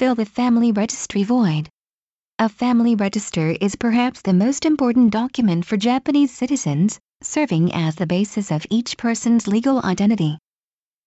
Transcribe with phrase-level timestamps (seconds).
[0.00, 1.68] fill the family registry void.
[2.38, 8.06] A family register is perhaps the most important document for Japanese citizens, serving as the
[8.06, 10.38] basis of each person's legal identity.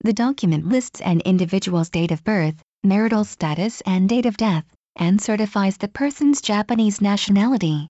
[0.02, 4.66] The document lists an individual's date of birth, marital status and date of death,
[4.96, 7.88] and certifies the person's Japanese nationality.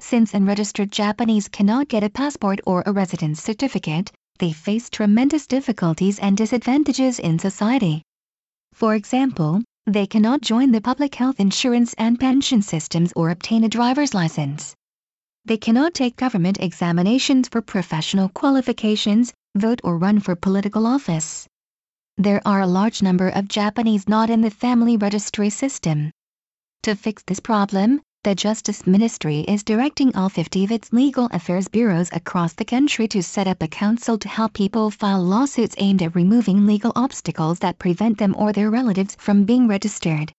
[0.00, 4.10] Since unregistered Japanese cannot get a passport or a residence certificate,
[4.40, 8.02] they face tremendous difficulties and disadvantages in society.
[8.72, 13.68] For example, they cannot join the public health insurance and pension systems or obtain a
[13.68, 14.74] driver's license.
[15.44, 21.46] They cannot take government examinations for professional qualifications, vote or run for political office.
[22.16, 26.10] There are a large number of Japanese not in the family registry system.
[26.84, 31.68] To fix this problem, the Justice Ministry is directing all 50 of its legal affairs
[31.68, 36.00] bureaus across the country to set up a council to help people file lawsuits aimed
[36.00, 40.32] at removing legal obstacles that prevent them or their relatives from being registered.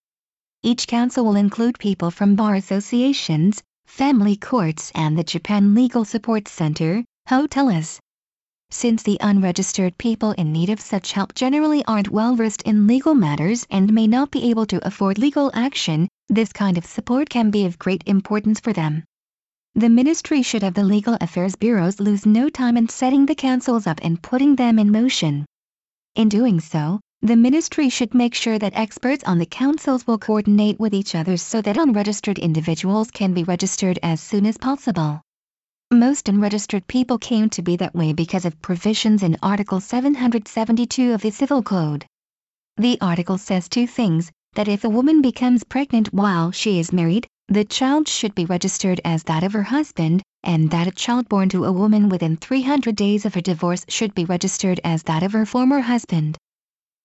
[0.64, 6.48] Each council will include people from bar associations, family courts and the Japan Legal Support
[6.48, 8.00] Center, Houterasu.
[8.72, 13.16] Since the unregistered people in need of such help generally aren't well versed in legal
[13.16, 17.52] matters and may not be able to afford legal action, this kind of support can
[17.52, 19.04] be of great importance for them.
[19.76, 23.88] The ministry should have the legal affairs bureaus lose no time in setting the councils
[23.88, 25.46] up and putting them in motion.
[26.16, 30.80] In doing so, the ministry should make sure that experts on the councils will coordinate
[30.80, 35.22] with each other so that unregistered individuals can be registered as soon as possible.
[35.96, 41.22] Most unregistered people came to be that way because of provisions in Article 772 of
[41.22, 42.06] the Civil Code.
[42.76, 47.28] The article says two things that if a woman becomes pregnant while she is married,
[47.48, 51.48] the child should be registered as that of her husband, and that a child born
[51.48, 55.32] to a woman within 300 days of her divorce should be registered as that of
[55.32, 56.38] her former husband.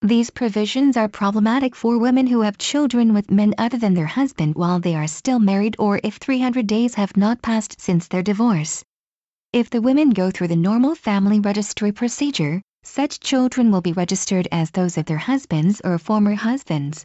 [0.03, 4.55] These provisions are problematic for women who have children with men other than their husband
[4.55, 8.83] while they are still married or if 300 days have not passed since their divorce.
[9.53, 14.49] If the women go through the normal family registry procedure, such children will be registered
[14.51, 17.05] as those of their husbands or former husbands.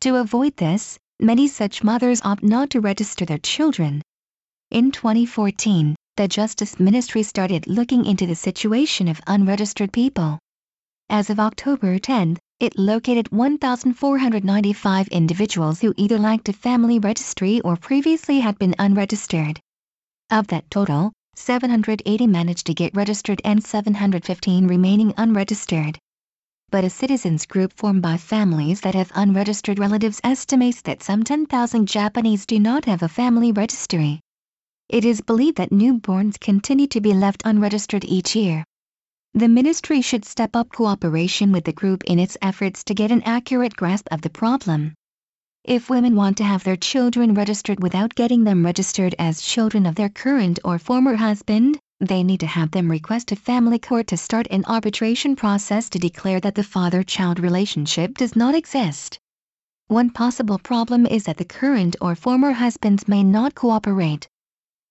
[0.00, 4.00] To avoid this, many such mothers opt not to register their children.
[4.70, 10.38] In 2014, the Justice Ministry started looking into the situation of unregistered people.
[11.14, 17.76] As of October 10, it located 1,495 individuals who either lacked a family registry or
[17.76, 19.60] previously had been unregistered.
[20.28, 26.00] Of that total, 780 managed to get registered and 715 remaining unregistered
[26.72, 31.86] but a citizens group formed by families that have unregistered relatives estimates that some 10,000
[31.86, 34.18] Japanese do not have a family registry.
[34.88, 38.64] It is believed that newborns continue to be left unregistered each year.
[39.36, 43.22] The ministry should step up cooperation with the group in its efforts to get an
[43.24, 44.94] accurate grasp of the problem.
[45.64, 49.96] If women want to have their children registered without getting them registered as children of
[49.96, 54.16] their current or former husband, they need to have them request a family court to
[54.16, 59.18] start an arbitration process to declare that the father-child relationship does not exist.
[59.88, 64.28] One possible problem is that the current or former husbands may not cooperate.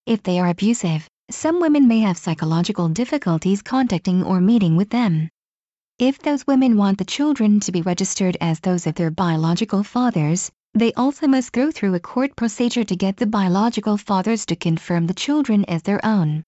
[0.06, 5.30] If they are abusive, some women may have psychological difficulties contacting or meeting with them.
[6.00, 10.52] If those women want the children to be registered as those of their biological fathers,
[10.74, 15.08] they also must go through a court procedure to get the biological fathers to confirm
[15.08, 16.44] the children as their own.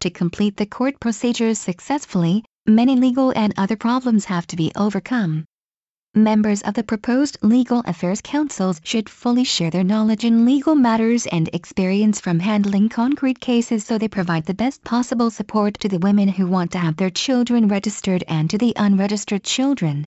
[0.00, 5.44] To complete the court procedures successfully, many legal and other problems have to be overcome.
[6.16, 11.26] Members of the proposed Legal Affairs Councils should fully share their knowledge in legal matters
[11.26, 15.98] and experience from handling concrete cases so they provide the best possible support to the
[15.98, 20.06] women who want to have their children registered and to the unregistered children.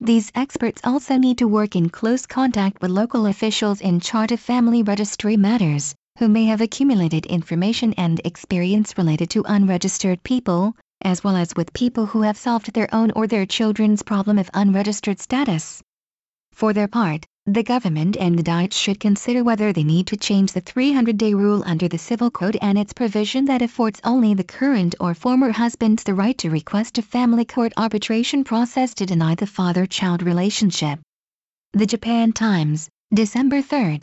[0.00, 4.38] These experts also need to work in close contact with local officials in charge of
[4.38, 11.22] family registry matters who may have accumulated information and experience related to unregistered people, as
[11.22, 15.20] well as with people who have solved their own or their children's problem of unregistered
[15.20, 15.82] status.
[16.52, 20.52] For their part, the government and the Diet should consider whether they need to change
[20.52, 24.94] the 300-day rule under the Civil Code and its provision that affords only the current
[25.00, 29.46] or former husbands the right to request a family court arbitration process to deny the
[29.46, 31.00] father-child relationship.
[31.72, 34.00] The Japan Times, December 3,